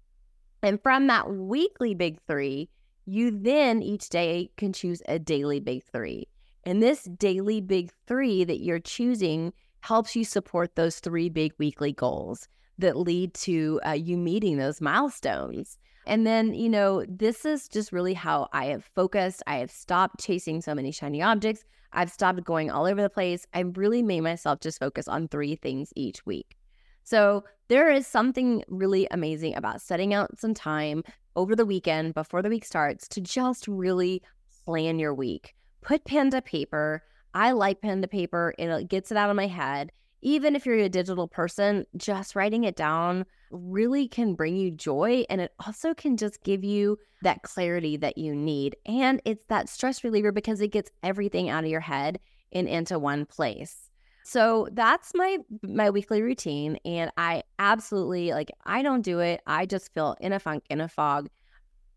And 0.62 0.82
from 0.82 1.08
that 1.08 1.32
weekly 1.32 1.96
big 1.96 2.20
three, 2.28 2.70
You 3.06 3.32
then 3.32 3.82
each 3.82 4.10
day 4.10 4.52
can 4.56 4.72
choose 4.72 5.02
a 5.08 5.18
daily 5.18 5.60
big 5.60 5.84
three. 5.84 6.28
And 6.64 6.84
this 6.84 7.06
daily 7.06 7.60
big 7.60 7.92
three 8.06 8.44
that 8.44 8.60
you're 8.62 8.80
choosing 8.80 9.52
helps 9.82 10.16
you 10.16 10.24
support 10.24 10.76
those 10.76 11.00
three 11.00 11.30
big 11.30 11.54
weekly 11.58 11.92
goals 11.92 12.48
that 12.78 12.96
lead 12.98 13.34
to 13.34 13.80
uh, 13.84 13.92
you 13.94 14.16
meeting 14.16 14.58
those 14.58 14.80
milestones. 14.80 15.78
And 16.06 16.28
then, 16.28 16.54
you 16.54 16.70
know, 16.70 17.04
this 17.08 17.46
is 17.46 17.68
just 17.68 17.92
really 17.92 18.14
how 18.14 18.48
I 18.54 18.66
have 18.66 18.84
focused. 18.94 19.42
I 19.48 19.56
have 19.58 19.72
stopped 19.72 20.20
chasing 20.20 20.62
so 20.62 20.76
many 20.76 20.92
shiny 20.92 21.22
objects. 21.22 21.64
I've 21.94 22.12
stopped 22.12 22.44
going 22.44 22.70
all 22.70 22.86
over 22.86 23.02
the 23.02 23.10
place. 23.10 23.48
I've 23.54 23.76
really 23.76 24.04
made 24.04 24.22
myself 24.22 24.60
just 24.60 24.80
focus 24.80 25.08
on 25.08 25.28
three 25.28 25.56
things 25.56 25.92
each 25.96 26.24
week. 26.26 26.59
So 27.04 27.44
there 27.68 27.92
is 27.92 28.08
something 28.08 28.64
really 28.68 29.08
amazing 29.12 29.56
about 29.56 29.82
setting 29.82 30.14
out 30.14 30.40
some 30.40 30.54
time 30.54 31.04
over 31.36 31.56
the 31.56 31.66
weekend 31.66 32.14
before 32.14 32.42
the 32.42 32.50
week 32.50 32.66
starts 32.66 33.08
to 33.10 33.22
just 33.22 33.68
really 33.68 34.22
plan 34.66 35.00
your 35.00 35.14
week. 35.14 35.56
Put 35.82 36.06
pen 36.06 36.32
to 36.32 36.42
paper. 36.42 37.04
I 37.34 37.52
like 37.52 37.82
pen 37.82 38.02
to 38.02 38.08
paper. 38.08 38.54
It 38.58 38.90
gets 38.90 39.12
it 39.12 39.18
out 39.18 39.30
of 39.30 39.36
my 39.36 39.48
head 39.48 39.92
even 40.22 40.56
if 40.56 40.66
you're 40.66 40.76
a 40.76 40.90
digital 40.90 41.28
person, 41.28 41.86
just 41.96 42.36
writing 42.36 42.64
it 42.64 42.76
down 42.76 43.26
really 43.52 44.08
can 44.08 44.36
bring 44.36 44.56
you 44.56 44.70
joy. 44.72 45.24
And 45.30 45.42
it 45.42 45.54
also 45.66 45.94
can 45.94 46.18
just 46.18 46.44
give 46.44 46.64
you 46.64 46.98
that 47.24 47.42
clarity 47.42 47.98
that 47.98 48.18
you 48.18 48.36
need. 48.36 48.76
And 48.86 49.22
it's 49.26 49.46
that 49.48 49.70
stress 49.70 50.04
reliever 50.04 50.32
because 50.32 50.62
it 50.62 50.72
gets 50.72 50.92
everything 51.04 51.50
out 51.50 51.64
of 51.64 51.70
your 51.70 51.80
head 51.80 52.20
and 52.52 52.68
into 52.68 53.00
one 53.00 53.26
place. 53.26 53.89
So 54.30 54.68
that's 54.74 55.14
my 55.16 55.40
my 55.64 55.90
weekly 55.90 56.22
routine 56.22 56.78
and 56.86 57.10
I 57.18 57.42
absolutely 57.58 58.30
like 58.30 58.52
I 58.64 58.84
don't 58.84 59.02
do 59.02 59.18
it. 59.18 59.42
I 59.48 59.66
just 59.66 59.92
feel 59.92 60.16
in 60.22 60.34
a 60.34 60.40
funk 60.40 60.66
in 60.70 60.82
a 60.82 60.88
fog 60.88 61.30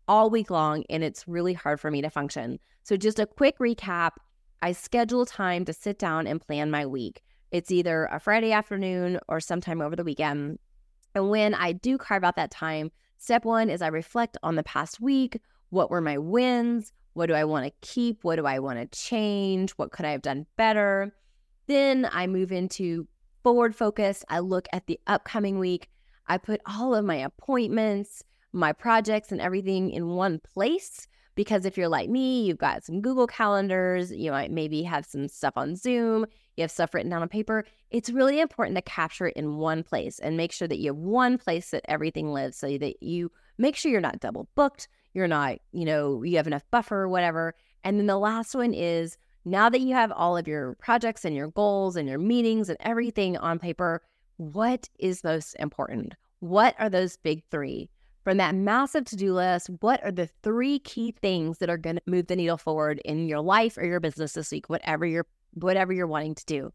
all 0.07 0.31
week 0.31 0.49
long 0.49 0.83
and 0.89 1.03
it's 1.03 1.27
really 1.27 1.53
hard 1.53 1.79
for 1.79 1.91
me 1.91 2.01
to 2.01 2.09
function. 2.09 2.57
So 2.81 2.97
just 2.97 3.19
a 3.19 3.27
quick 3.27 3.59
recap, 3.59 4.13
I 4.63 4.71
schedule 4.71 5.27
time 5.27 5.63
to 5.65 5.73
sit 5.73 5.99
down 5.99 6.25
and 6.25 6.41
plan 6.41 6.71
my 6.71 6.87
week. 6.87 7.21
It's 7.51 7.69
either 7.69 8.05
a 8.05 8.19
Friday 8.19 8.51
afternoon 8.51 9.19
or 9.27 9.39
sometime 9.39 9.79
over 9.79 9.95
the 9.95 10.03
weekend. 10.03 10.57
And 11.13 11.29
when 11.29 11.53
I 11.53 11.71
do 11.71 11.99
carve 11.99 12.23
out 12.23 12.35
that 12.37 12.49
time, 12.49 12.89
step 13.19 13.45
one 13.45 13.69
is 13.69 13.83
I 13.83 13.89
reflect 13.89 14.39
on 14.41 14.55
the 14.55 14.63
past 14.63 14.99
week. 14.99 15.39
What 15.69 15.91
were 15.91 16.01
my 16.01 16.17
wins? 16.17 16.93
What 17.13 17.27
do 17.27 17.35
I 17.35 17.43
want 17.43 17.67
to 17.67 17.87
keep? 17.87 18.23
What 18.23 18.37
do 18.37 18.47
I 18.47 18.57
want 18.57 18.79
to 18.79 18.99
change? 18.99 19.69
What 19.73 19.91
could 19.91 20.07
I 20.07 20.11
have 20.13 20.23
done 20.23 20.47
better? 20.57 21.13
Then 21.67 22.07
I 22.11 22.27
move 22.27 22.51
into 22.51 23.07
forward 23.43 23.75
focus. 23.75 24.23
I 24.29 24.39
look 24.39 24.67
at 24.73 24.87
the 24.87 24.99
upcoming 25.07 25.59
week. 25.59 25.89
I 26.27 26.37
put 26.37 26.61
all 26.65 26.95
of 26.95 27.05
my 27.05 27.15
appointments, 27.15 28.23
my 28.53 28.73
projects, 28.73 29.31
and 29.31 29.41
everything 29.41 29.91
in 29.91 30.09
one 30.09 30.39
place. 30.39 31.07
Because 31.35 31.65
if 31.65 31.77
you're 31.77 31.89
like 31.89 32.09
me, 32.09 32.45
you've 32.45 32.59
got 32.59 32.83
some 32.83 33.01
Google 33.01 33.25
calendars, 33.25 34.11
you 34.11 34.29
might 34.29 34.51
maybe 34.51 34.83
have 34.83 35.03
some 35.03 35.27
stuff 35.27 35.53
on 35.55 35.75
Zoom, 35.75 36.27
you 36.55 36.61
have 36.61 36.69
stuff 36.69 36.93
written 36.93 37.09
down 37.09 37.23
on 37.23 37.27
paper, 37.27 37.65
it's 37.89 38.11
really 38.11 38.39
important 38.39 38.75
to 38.75 38.83
capture 38.83 39.27
it 39.27 39.35
in 39.35 39.57
one 39.57 39.81
place 39.81 40.19
and 40.19 40.37
make 40.37 40.51
sure 40.51 40.67
that 40.67 40.77
you 40.77 40.91
have 40.91 40.97
one 40.97 41.39
place 41.39 41.71
that 41.71 41.85
everything 41.85 42.31
lives 42.31 42.57
so 42.57 42.77
that 42.77 43.01
you 43.01 43.31
make 43.57 43.75
sure 43.75 43.91
you're 43.91 43.99
not 43.99 44.19
double 44.19 44.47
booked, 44.53 44.87
you're 45.15 45.27
not, 45.27 45.57
you 45.71 45.85
know, 45.85 46.21
you 46.21 46.37
have 46.37 46.45
enough 46.45 46.69
buffer 46.69 47.01
or 47.01 47.09
whatever. 47.09 47.55
And 47.83 47.97
then 47.97 48.05
the 48.05 48.17
last 48.17 48.53
one 48.53 48.73
is 48.73 49.17
now 49.45 49.69
that 49.69 49.81
you 49.81 49.93
have 49.93 50.11
all 50.11 50.37
of 50.37 50.47
your 50.47 50.75
projects 50.75 51.25
and 51.25 51.35
your 51.35 51.49
goals 51.49 51.95
and 51.95 52.07
your 52.07 52.19
meetings 52.19 52.69
and 52.69 52.77
everything 52.79 53.37
on 53.37 53.59
paper, 53.59 54.01
what 54.37 54.89
is 54.99 55.23
most 55.23 55.55
important? 55.59 56.13
What 56.39 56.75
are 56.79 56.89
those 56.89 57.17
big 57.17 57.43
three? 57.51 57.89
From 58.23 58.37
that 58.37 58.55
massive 58.55 59.03
to 59.05 59.17
do 59.17 59.33
list, 59.33 59.69
what 59.81 60.01
are 60.03 60.11
the 60.11 60.29
three 60.43 60.79
key 60.79 61.13
things 61.21 61.57
that 61.57 61.69
are 61.69 61.77
going 61.77 61.97
to 61.97 62.01
move 62.05 62.27
the 62.27 62.37
needle 62.37 62.57
forward 62.57 63.01
in 63.03 63.27
your 63.27 63.41
life 63.41 63.77
or 63.77 63.85
your 63.85 63.99
business 63.99 64.33
this 64.33 64.51
week, 64.51 64.69
whatever 64.69 65.05
you're 65.05 65.27
whatever 65.55 65.93
you're 65.93 66.07
wanting 66.07 66.35
to 66.35 66.45
do. 66.45 66.73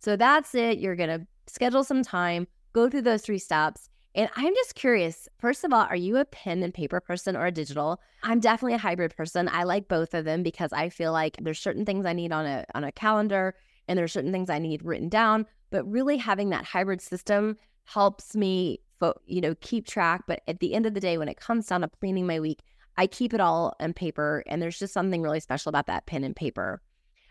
So 0.00 0.16
that's 0.16 0.54
it. 0.54 0.78
You're 0.78 0.96
going 0.96 1.20
to 1.20 1.26
schedule 1.46 1.84
some 1.84 2.02
time, 2.02 2.46
go 2.72 2.88
through 2.90 3.02
those 3.02 3.22
three 3.22 3.38
steps. 3.38 3.88
And 4.18 4.28
I'm 4.34 4.52
just 4.52 4.74
curious, 4.74 5.28
first 5.38 5.62
of 5.62 5.72
all, 5.72 5.86
are 5.88 5.94
you 5.94 6.16
a 6.16 6.24
pen 6.24 6.64
and 6.64 6.74
paper 6.74 6.98
person 6.98 7.36
or 7.36 7.46
a 7.46 7.52
digital? 7.52 8.00
I'm 8.24 8.40
definitely 8.40 8.74
a 8.74 8.78
hybrid 8.78 9.16
person. 9.16 9.48
I 9.48 9.62
like 9.62 9.86
both 9.86 10.12
of 10.12 10.24
them 10.24 10.42
because 10.42 10.72
I 10.72 10.88
feel 10.88 11.12
like 11.12 11.36
there's 11.40 11.60
certain 11.60 11.84
things 11.84 12.04
I 12.04 12.14
need 12.14 12.32
on 12.32 12.44
a 12.44 12.64
on 12.74 12.82
a 12.82 12.90
calendar 12.90 13.54
and 13.86 13.96
there's 13.96 14.12
certain 14.12 14.32
things 14.32 14.50
I 14.50 14.58
need 14.58 14.84
written 14.84 15.08
down, 15.08 15.46
but 15.70 15.88
really 15.88 16.16
having 16.16 16.50
that 16.50 16.64
hybrid 16.64 17.00
system 17.00 17.58
helps 17.84 18.34
me 18.34 18.80
fo- 18.98 19.20
you 19.26 19.40
know, 19.40 19.54
keep 19.60 19.86
track, 19.86 20.24
but 20.26 20.42
at 20.48 20.58
the 20.58 20.74
end 20.74 20.84
of 20.84 20.94
the 20.94 21.00
day 21.00 21.16
when 21.16 21.28
it 21.28 21.38
comes 21.38 21.68
down 21.68 21.82
to 21.82 21.88
planning 21.88 22.26
my 22.26 22.40
week, 22.40 22.64
I 22.96 23.06
keep 23.06 23.32
it 23.32 23.40
all 23.40 23.76
on 23.78 23.92
paper 23.92 24.42
and 24.48 24.60
there's 24.60 24.80
just 24.80 24.92
something 24.92 25.22
really 25.22 25.38
special 25.38 25.70
about 25.70 25.86
that 25.86 26.06
pen 26.06 26.24
and 26.24 26.34
paper. 26.34 26.82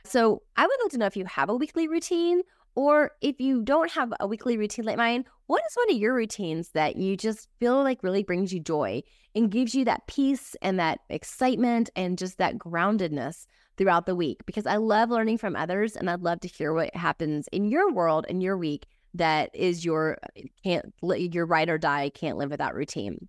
So 0.05 0.41
I 0.55 0.65
would 0.65 0.79
like 0.83 0.91
to 0.91 0.97
know 0.99 1.05
if 1.05 1.17
you 1.17 1.25
have 1.25 1.49
a 1.49 1.55
weekly 1.55 1.89
routine 1.89 2.43
or 2.77 3.09
if 3.21 3.41
you 3.41 3.63
don't 3.63 3.89
have 3.93 4.13
a 4.19 4.27
weekly 4.27 4.55
routine 4.55 4.85
like 4.85 4.97
mine, 4.97 5.25
what 5.47 5.63
is 5.67 5.75
one 5.75 5.89
of 5.89 5.97
your 5.97 6.13
routines 6.13 6.69
that 6.75 6.95
you 6.95 7.17
just 7.17 7.49
feel 7.59 7.81
like 7.81 8.03
really 8.03 8.21
brings 8.21 8.53
you 8.53 8.59
joy 8.59 9.01
and 9.33 9.49
gives 9.49 9.73
you 9.73 9.83
that 9.85 10.05
peace 10.05 10.55
and 10.61 10.77
that 10.77 10.99
excitement 11.09 11.89
and 11.95 12.19
just 12.19 12.37
that 12.37 12.59
groundedness 12.59 13.47
throughout 13.77 14.05
the 14.05 14.15
week? 14.15 14.45
Because 14.45 14.67
I 14.67 14.75
love 14.75 15.09
learning 15.09 15.39
from 15.39 15.55
others 15.55 15.95
and 15.95 16.07
I'd 16.07 16.21
love 16.21 16.39
to 16.41 16.47
hear 16.47 16.71
what 16.71 16.95
happens 16.95 17.47
in 17.47 17.67
your 17.67 17.91
world 17.91 18.27
in 18.29 18.41
your 18.41 18.55
week 18.55 18.85
that 19.15 19.49
is 19.55 19.83
your 19.83 20.19
eh, 20.35 20.43
can't 20.63 20.93
your 21.01 21.47
ride 21.47 21.69
or 21.69 21.79
die 21.79 22.11
can't 22.13 22.37
live 22.37 22.51
without 22.51 22.75
routine. 22.75 23.27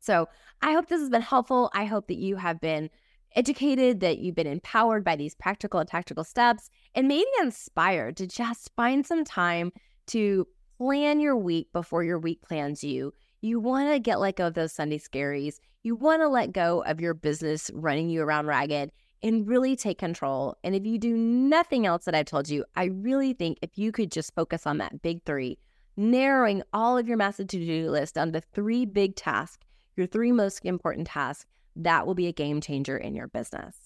So 0.00 0.28
I 0.62 0.72
hope 0.72 0.88
this 0.88 0.98
has 0.98 1.10
been 1.10 1.22
helpful. 1.22 1.70
I 1.72 1.84
hope 1.84 2.08
that 2.08 2.18
you 2.18 2.34
have 2.34 2.60
been 2.60 2.90
educated, 3.36 4.00
that 4.00 4.18
you've 4.18 4.34
been 4.34 4.46
empowered 4.46 5.04
by 5.04 5.16
these 5.16 5.34
practical 5.34 5.80
and 5.80 5.88
tactical 5.88 6.24
steps, 6.24 6.70
and 6.94 7.08
maybe 7.08 7.28
inspired 7.40 8.16
to 8.16 8.26
just 8.26 8.70
find 8.76 9.06
some 9.06 9.24
time 9.24 9.72
to 10.08 10.46
plan 10.78 11.20
your 11.20 11.36
week 11.36 11.72
before 11.72 12.02
your 12.02 12.18
week 12.18 12.42
plans 12.42 12.82
you. 12.82 13.12
You 13.42 13.60
want 13.60 13.92
to 13.92 13.98
get 13.98 14.20
let 14.20 14.36
go 14.36 14.48
of 14.48 14.54
those 14.54 14.72
Sunday 14.72 14.98
scaries. 14.98 15.60
You 15.82 15.94
want 15.94 16.22
to 16.22 16.28
let 16.28 16.52
go 16.52 16.82
of 16.84 17.00
your 17.00 17.14
business 17.14 17.70
running 17.72 18.10
you 18.10 18.22
around 18.22 18.46
ragged 18.46 18.90
and 19.22 19.46
really 19.46 19.76
take 19.76 19.98
control. 19.98 20.56
And 20.64 20.74
if 20.74 20.84
you 20.84 20.98
do 20.98 21.16
nothing 21.16 21.86
else 21.86 22.04
that 22.04 22.14
I've 22.14 22.26
told 22.26 22.48
you, 22.48 22.64
I 22.76 22.84
really 22.84 23.32
think 23.32 23.58
if 23.62 23.78
you 23.78 23.92
could 23.92 24.10
just 24.10 24.34
focus 24.34 24.66
on 24.66 24.78
that 24.78 25.02
big 25.02 25.24
three, 25.24 25.58
narrowing 25.96 26.62
all 26.72 26.96
of 26.98 27.06
your 27.06 27.16
massive 27.16 27.48
to 27.48 27.58
do 27.58 27.90
list 27.90 28.14
down 28.14 28.32
to 28.32 28.40
three 28.40 28.86
big 28.86 29.16
tasks, 29.16 29.64
your 29.96 30.06
three 30.06 30.32
most 30.32 30.64
important 30.64 31.06
tasks, 31.06 31.46
that 31.76 32.06
will 32.06 32.14
be 32.14 32.26
a 32.26 32.32
game 32.32 32.60
changer 32.60 32.96
in 32.96 33.14
your 33.14 33.28
business. 33.28 33.76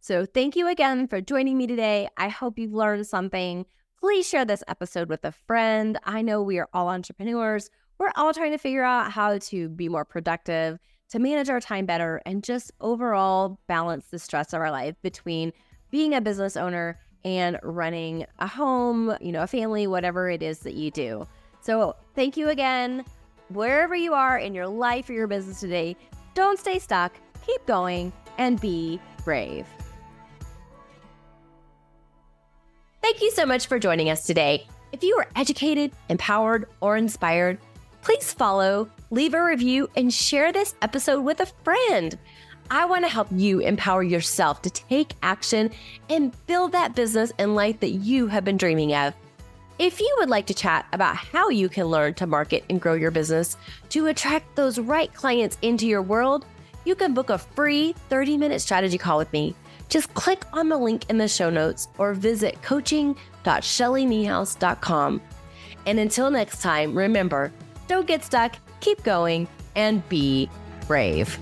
So, 0.00 0.24
thank 0.24 0.54
you 0.54 0.68
again 0.68 1.08
for 1.08 1.20
joining 1.20 1.58
me 1.58 1.66
today. 1.66 2.08
I 2.16 2.28
hope 2.28 2.58
you've 2.58 2.72
learned 2.72 3.06
something. 3.06 3.66
Please 3.98 4.28
share 4.28 4.44
this 4.44 4.62
episode 4.68 5.08
with 5.08 5.24
a 5.24 5.32
friend. 5.32 5.98
I 6.04 6.22
know 6.22 6.42
we 6.42 6.58
are 6.58 6.68
all 6.72 6.88
entrepreneurs. 6.88 7.70
We're 7.98 8.12
all 8.14 8.32
trying 8.32 8.52
to 8.52 8.58
figure 8.58 8.84
out 8.84 9.10
how 9.10 9.38
to 9.38 9.68
be 9.68 9.88
more 9.88 10.04
productive, 10.04 10.78
to 11.08 11.18
manage 11.18 11.48
our 11.48 11.60
time 11.60 11.86
better, 11.86 12.22
and 12.24 12.44
just 12.44 12.70
overall 12.80 13.58
balance 13.66 14.06
the 14.06 14.18
stress 14.18 14.52
of 14.52 14.60
our 14.60 14.70
life 14.70 14.94
between 15.02 15.52
being 15.90 16.14
a 16.14 16.20
business 16.20 16.56
owner 16.56 17.00
and 17.24 17.58
running 17.62 18.26
a 18.38 18.46
home, 18.46 19.16
you 19.20 19.32
know, 19.32 19.42
a 19.42 19.46
family, 19.48 19.86
whatever 19.86 20.30
it 20.30 20.42
is 20.42 20.60
that 20.60 20.74
you 20.74 20.90
do. 20.92 21.26
So, 21.62 21.96
thank 22.14 22.36
you 22.36 22.50
again. 22.50 23.04
Wherever 23.48 23.96
you 23.96 24.14
are 24.14 24.38
in 24.38 24.54
your 24.54 24.68
life 24.68 25.08
or 25.08 25.14
your 25.14 25.26
business 25.26 25.58
today, 25.58 25.96
don't 26.36 26.60
stay 26.60 26.78
stuck, 26.78 27.16
keep 27.44 27.64
going, 27.66 28.12
and 28.38 28.60
be 28.60 29.00
brave. 29.24 29.66
Thank 33.02 33.22
you 33.22 33.30
so 33.30 33.46
much 33.46 33.66
for 33.66 33.78
joining 33.78 34.10
us 34.10 34.26
today. 34.26 34.66
If 34.92 35.02
you 35.02 35.16
are 35.16 35.26
educated, 35.34 35.92
empowered, 36.10 36.68
or 36.80 36.96
inspired, 36.96 37.58
please 38.02 38.32
follow, 38.32 38.90
leave 39.10 39.32
a 39.32 39.42
review, 39.42 39.88
and 39.96 40.12
share 40.12 40.52
this 40.52 40.74
episode 40.82 41.22
with 41.22 41.40
a 41.40 41.46
friend. 41.64 42.18
I 42.70 42.84
want 42.84 43.04
to 43.04 43.10
help 43.10 43.28
you 43.30 43.60
empower 43.60 44.02
yourself 44.02 44.60
to 44.62 44.70
take 44.70 45.14
action 45.22 45.70
and 46.10 46.34
build 46.46 46.72
that 46.72 46.94
business 46.94 47.32
and 47.38 47.54
life 47.54 47.80
that 47.80 47.90
you 47.90 48.26
have 48.26 48.44
been 48.44 48.56
dreaming 48.56 48.94
of. 48.94 49.14
If 49.78 50.00
you 50.00 50.16
would 50.18 50.30
like 50.30 50.46
to 50.46 50.54
chat 50.54 50.86
about 50.94 51.16
how 51.16 51.50
you 51.50 51.68
can 51.68 51.84
learn 51.84 52.14
to 52.14 52.26
market 52.26 52.64
and 52.70 52.80
grow 52.80 52.94
your 52.94 53.10
business 53.10 53.58
to 53.90 54.06
attract 54.06 54.56
those 54.56 54.78
right 54.78 55.12
clients 55.12 55.58
into 55.60 55.86
your 55.86 56.00
world, 56.00 56.46
you 56.86 56.94
can 56.94 57.12
book 57.12 57.28
a 57.28 57.36
free 57.36 57.94
30 58.08 58.38
minute 58.38 58.62
strategy 58.62 58.96
call 58.96 59.18
with 59.18 59.30
me. 59.34 59.54
Just 59.90 60.14
click 60.14 60.44
on 60.54 60.70
the 60.70 60.78
link 60.78 61.04
in 61.10 61.18
the 61.18 61.28
show 61.28 61.50
notes 61.50 61.88
or 61.98 62.14
visit 62.14 62.62
coaching.shellyniehaus.com. 62.62 65.20
And 65.84 65.98
until 65.98 66.30
next 66.30 66.62
time, 66.62 66.96
remember 66.96 67.52
don't 67.86 68.06
get 68.06 68.24
stuck, 68.24 68.56
keep 68.80 69.02
going, 69.02 69.46
and 69.76 70.08
be 70.08 70.48
brave. 70.86 71.38